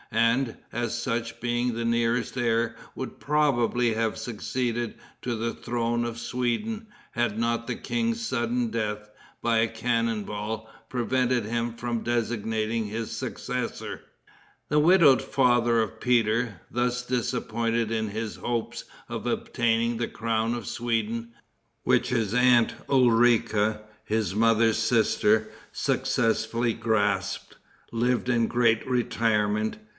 and, 0.13 0.57
as 0.73 0.97
such, 0.99 1.39
being 1.39 1.73
the 1.73 1.85
nearest 1.85 2.35
heir, 2.35 2.75
would 2.95 3.19
probably 3.19 3.93
have 3.93 4.17
succeeded 4.17 4.93
to 5.21 5.35
the 5.35 5.53
throne 5.53 6.03
of 6.03 6.17
Sweden 6.19 6.87
had 7.11 7.37
not 7.39 7.65
the 7.65 7.75
king's 7.75 8.19
sudden 8.19 8.69
death, 8.71 9.09
by 9.41 9.59
a 9.59 9.67
cannon 9.69 10.23
ball, 10.23 10.69
prevented 10.89 11.45
him 11.45 11.73
from 11.73 12.01
designating 12.03 12.87
his 12.87 13.11
successor. 13.11 14.01
The 14.69 14.79
widowed 14.79 15.21
father 15.21 15.79
of 15.81 16.01
Peter, 16.01 16.59
thus 16.69 17.05
disappointed 17.05 17.91
in 17.91 18.09
his 18.09 18.35
hopes 18.37 18.83
of 19.07 19.27
obtaining 19.27 19.95
the 19.97 20.09
crown 20.09 20.55
of 20.55 20.65
Sweden, 20.67 21.31
which 21.83 22.09
his 22.09 22.33
aunt 22.33 22.73
Ulrica, 22.89 23.83
his 24.03 24.33
mother's 24.35 24.79
sister, 24.79 25.49
successfully 25.71 26.73
grasped, 26.73 27.55
lived 27.93 28.27
in 28.27 28.47
great 28.47 28.85
retirement. 28.85 29.77